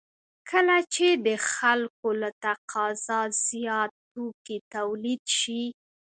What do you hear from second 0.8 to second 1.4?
چې د